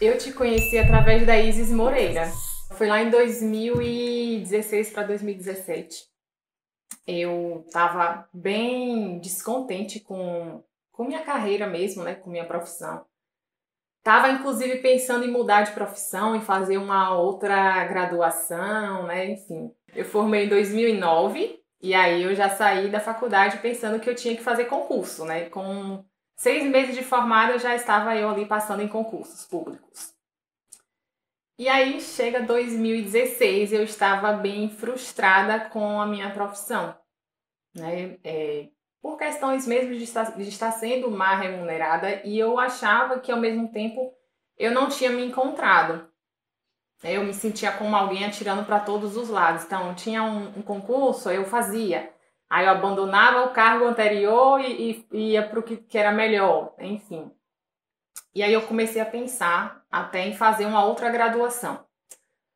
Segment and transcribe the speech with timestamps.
[0.00, 2.30] Eu te conheci através da Isis Moreira.
[2.74, 6.06] Foi lá em 2016 para 2017.
[7.04, 12.14] Eu estava bem descontente com, com minha carreira mesmo, né?
[12.14, 13.04] Com minha profissão.
[14.04, 19.32] Tava inclusive pensando em mudar de profissão, em fazer uma outra graduação, né?
[19.32, 19.74] Enfim.
[19.96, 24.36] Eu formei em 2009 e aí eu já saí da faculdade pensando que eu tinha
[24.36, 25.46] que fazer concurso, né?
[25.50, 26.04] Com
[26.38, 30.14] seis meses de formada já estava eu ali passando em concursos públicos.
[31.58, 36.96] E aí chega 2016, eu estava bem frustrada com a minha profissão,
[37.74, 38.16] né?
[38.22, 38.68] É,
[39.02, 43.40] por questões mesmo de estar, de estar sendo mal remunerada e eu achava que ao
[43.40, 44.14] mesmo tempo
[44.56, 46.08] eu não tinha me encontrado.
[47.02, 49.64] Eu me sentia como alguém atirando para todos os lados.
[49.64, 52.12] Então, tinha um, um, concurso, eu fazia.
[52.50, 56.74] Aí eu abandonava o cargo anterior e, e ia para o que, que era melhor,
[56.78, 57.30] enfim.
[58.34, 61.84] E aí eu comecei a pensar até em fazer uma outra graduação.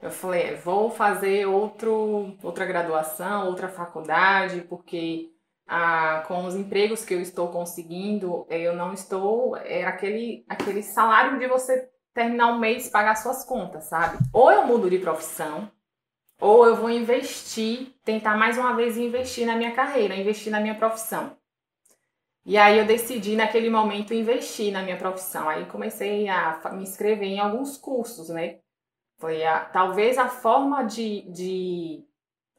[0.00, 5.30] Eu falei, é, vou fazer outro, outra graduação, outra faculdade, porque
[5.66, 9.56] ah, com os empregos que eu estou conseguindo, eu não estou.
[9.56, 14.18] Era aquele, aquele salário de você terminar o mês e pagar suas contas, sabe?
[14.32, 15.70] Ou eu mudo de profissão,
[16.40, 20.74] ou eu vou investir, tentar mais uma vez investir na minha carreira, investir na minha
[20.74, 21.36] profissão.
[22.44, 25.48] E aí eu decidi naquele momento investir na minha profissão.
[25.48, 28.58] Aí comecei a me inscrever em alguns cursos, né?
[29.18, 32.02] Foi a, talvez a forma de, de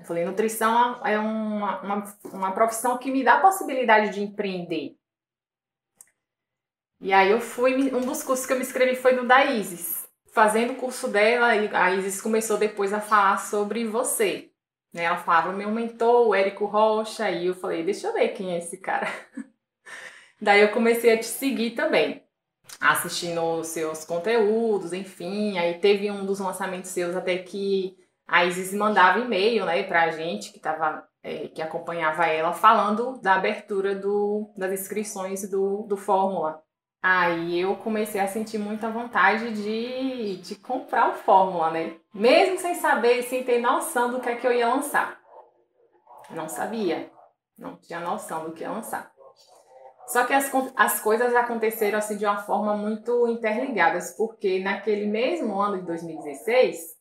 [0.00, 4.96] eu falei, nutrição é uma, uma, uma profissão que me dá a possibilidade de empreender.
[7.00, 9.99] E aí eu fui, um dos cursos que eu me inscrevi foi no da Isis.
[10.32, 14.50] Fazendo o curso dela, a Isis começou depois a falar sobre você.
[14.92, 15.04] Né?
[15.04, 18.58] Ela falava, meu mentor, o Érico Rocha, e eu falei, deixa eu ver quem é
[18.58, 19.08] esse cara.
[20.40, 22.22] Daí eu comecei a te seguir também,
[22.80, 25.58] assistindo os seus conteúdos, enfim.
[25.58, 30.52] Aí teve um dos lançamentos seus até que a Isis mandava e-mail, né, pra gente
[30.52, 36.62] que tava, é, que acompanhava ela, falando da abertura do, das inscrições do, do Fórmula.
[37.02, 41.96] Aí eu comecei a sentir muita vontade de, de comprar o Fórmula, né?
[42.12, 45.18] Mesmo sem saber, sem ter noção do que é que eu ia lançar.
[46.28, 47.10] Não sabia,
[47.56, 49.10] não tinha noção do que ia lançar.
[50.08, 55.58] Só que as, as coisas aconteceram assim de uma forma muito interligadas, porque naquele mesmo
[55.58, 56.96] ano de 2016,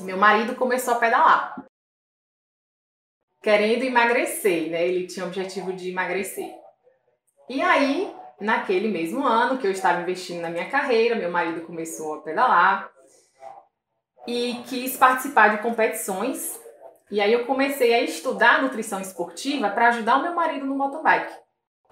[0.00, 1.64] meu marido começou a pedalar.
[3.40, 4.86] Querendo emagrecer, né?
[4.86, 6.52] Ele tinha o objetivo de emagrecer.
[7.48, 12.14] E aí, naquele mesmo ano que eu estava investindo na minha carreira, meu marido começou
[12.14, 12.90] a pedalar
[14.26, 16.60] e quis participar de competições.
[17.10, 21.02] E aí eu comecei a estudar nutrição esportiva para ajudar o meu marido no mountain
[21.02, 21.32] bike.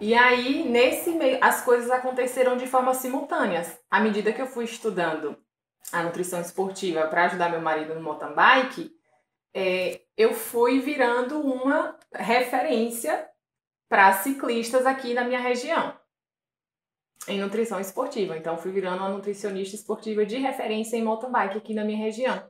[0.00, 3.66] E aí, nesse meio, as coisas aconteceram de forma simultânea.
[3.90, 5.36] À medida que eu fui estudando
[5.92, 8.90] a nutrição esportiva para ajudar meu marido no mountain bike,
[9.52, 13.28] é, eu fui virando uma referência
[13.90, 15.99] para ciclistas aqui na minha região
[17.30, 18.36] em nutrição esportiva.
[18.36, 22.42] Então, fui virando uma nutricionista esportiva de referência em mountain bike aqui na minha região.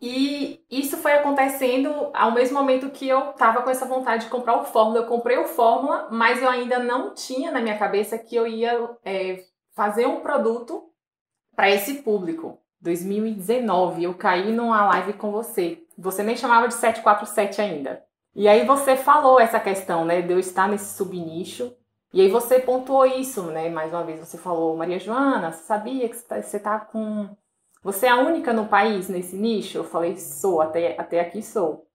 [0.00, 4.60] E isso foi acontecendo ao mesmo momento que eu estava com essa vontade de comprar
[4.60, 4.98] o Fórmula.
[4.98, 8.90] Eu comprei o Fórmula, mas eu ainda não tinha na minha cabeça que eu ia
[9.04, 9.44] é,
[9.76, 10.90] fazer um produto
[11.54, 12.58] para esse público.
[12.80, 15.84] 2019, eu caí numa live com você.
[15.96, 18.04] Você nem chamava de 747 ainda.
[18.34, 21.72] E aí você falou essa questão, né, de eu estar nesse subnicho.
[22.12, 23.70] E aí você pontuou isso, né?
[23.70, 27.34] Mais uma vez você falou, Maria Joana, você sabia que você está tá com.
[27.82, 29.78] Você é a única no país nesse nicho?
[29.78, 31.88] Eu falei, sou, até, até aqui sou.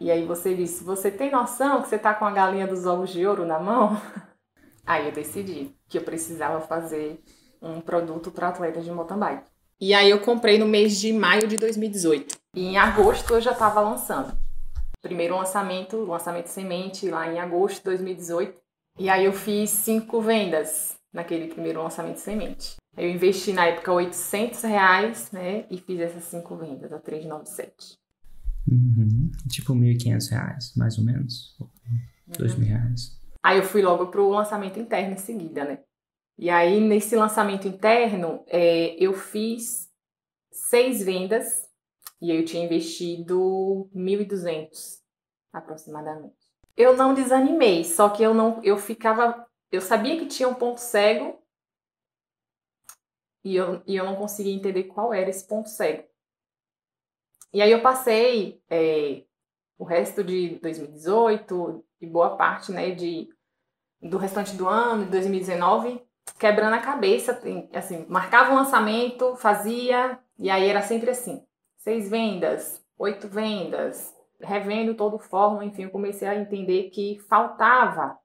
[0.00, 3.10] E aí você disse, você tem noção que você está com a galinha dos ovos
[3.10, 4.00] de ouro na mão?
[4.86, 7.22] Aí eu decidi que eu precisava fazer
[7.60, 9.44] um produto para atletas de mountain bike.
[9.78, 12.38] E aí eu comprei no mês de maio de 2018.
[12.54, 14.34] E em agosto eu já estava lançando.
[15.02, 18.58] Primeiro lançamento, lançamento semente lá em agosto de 2018.
[18.98, 22.76] E aí eu fiz cinco vendas naquele primeiro lançamento semente.
[22.96, 25.66] Eu investi na época 800 reais, né?
[25.70, 27.96] E fiz essas cinco vendas, a 397.
[28.70, 29.30] Uhum.
[29.48, 31.56] Tipo 1.500 reais, mais ou menos.
[32.26, 33.16] Dois mil reais.
[33.42, 35.78] Aí eu fui logo pro lançamento interno em seguida, né?
[36.36, 39.88] E aí, nesse lançamento interno, é, eu fiz
[40.50, 41.68] seis vendas
[42.20, 44.98] e eu tinha investido 1.200
[45.52, 46.36] aproximadamente.
[46.78, 50.80] Eu não desanimei, só que eu não, eu ficava, eu sabia que tinha um ponto
[50.80, 51.36] cego
[53.44, 56.04] e eu, e eu não conseguia entender qual era esse ponto cego.
[57.52, 59.24] E aí eu passei é,
[59.76, 63.28] o resto de 2018 e boa parte né, de,
[64.00, 66.00] do restante do ano, de 2019,
[66.38, 67.40] quebrando a cabeça,
[67.74, 71.44] assim, marcava um lançamento, fazia, e aí era sempre assim,
[71.78, 78.18] seis vendas, oito vendas, revendo todo o fórum, enfim, eu comecei a entender que faltava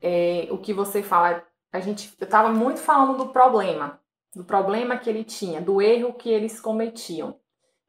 [0.00, 1.44] é, o que você fala.
[1.72, 4.00] A gente, eu estava muito falando do problema,
[4.34, 7.38] do problema que ele tinha, do erro que eles cometiam.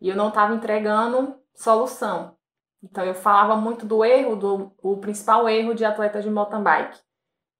[0.00, 2.36] E eu não estava entregando solução.
[2.82, 7.00] Então eu falava muito do erro, do o principal erro de atletas de mountain bike,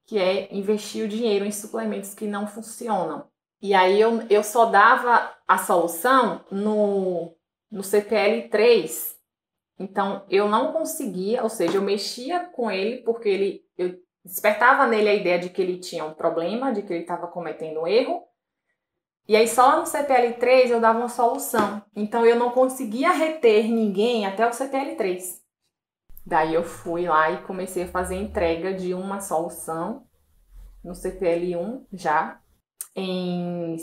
[0.06, 3.26] que é investir o dinheiro em suplementos que não funcionam.
[3.60, 7.34] E aí eu, eu só dava a solução no,
[7.70, 9.15] no CPL 3.
[9.78, 15.08] Então eu não conseguia, ou seja, eu mexia com ele porque ele eu despertava nele
[15.08, 18.24] a ideia de que ele tinha um problema, de que ele estava cometendo um erro.
[19.28, 21.82] E aí só no CPL 3 eu dava uma solução.
[21.94, 25.42] Então eu não conseguia reter ninguém até o CPL 3.
[26.24, 30.04] Daí eu fui lá e comecei a fazer entrega de uma solução
[30.82, 32.40] no CPL 1 já.
[32.94, 33.76] Em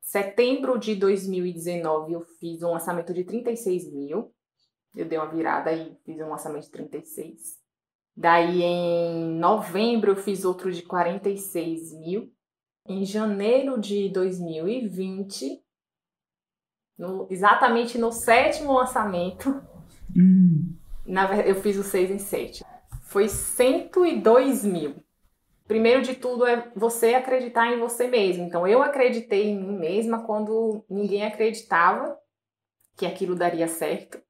[0.00, 4.32] setembro de 2019 eu fiz um lançamento de 36 mil.
[4.94, 7.60] Eu dei uma virada e fiz um lançamento de 36.
[8.16, 12.32] Daí em novembro eu fiz outro de 46 mil.
[12.86, 15.62] Em janeiro de 2020,
[16.98, 19.62] no, exatamente no sétimo lançamento,
[20.16, 20.74] hum.
[21.06, 22.64] na, eu fiz o 6 em 7.
[23.04, 24.96] Foi 102 mil.
[25.66, 28.44] Primeiro de tudo é você acreditar em você mesmo.
[28.44, 32.18] Então eu acreditei em mim mesma quando ninguém acreditava
[32.96, 34.20] que aquilo daria certo.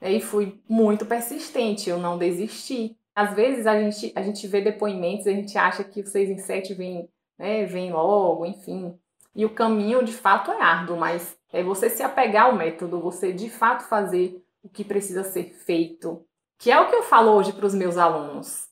[0.00, 2.96] E fui muito persistente, eu não desisti.
[3.14, 6.38] Às vezes a gente, a gente vê depoimentos, a gente acha que o 6 em
[6.38, 8.96] 7 vem, né, vem logo, enfim.
[9.34, 13.32] E o caminho de fato é árduo, mas é você se apegar ao método, você
[13.32, 16.24] de fato fazer o que precisa ser feito.
[16.58, 18.68] Que é o que eu falo hoje para os meus alunos.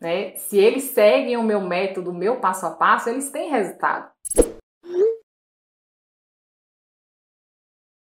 [0.00, 0.34] Né?
[0.36, 4.10] Se eles seguem o meu método, o meu passo a passo, eles têm resultado.